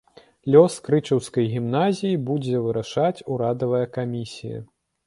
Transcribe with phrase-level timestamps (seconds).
[0.53, 4.59] Лёс крычаўскай гімназіі будзе вырашаць ўрадавая камісія.